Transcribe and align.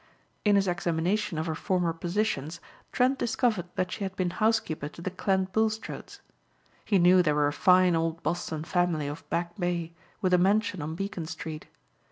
In 0.43 0.55
his 0.55 0.67
examination 0.67 1.37
of 1.37 1.45
her 1.45 1.53
former 1.53 1.93
positions 1.93 2.59
Trent 2.91 3.19
discovered 3.19 3.67
that 3.75 3.91
she 3.91 4.03
had 4.03 4.15
been 4.15 4.31
housekeeper 4.31 4.89
to 4.89 4.99
the 4.99 5.11
Clent 5.11 5.53
Bulstrodes. 5.53 6.21
He 6.83 6.97
knew 6.97 7.21
they 7.21 7.33
were 7.33 7.47
a 7.47 7.53
fine, 7.53 7.95
old 7.95 8.23
Boston 8.23 8.63
family 8.63 9.05
of 9.05 9.29
Back 9.29 9.55
Bay, 9.57 9.93
with 10.19 10.33
a 10.33 10.39
mansion 10.39 10.81
on 10.81 10.95
Beacon 10.95 11.27
street. 11.27 11.67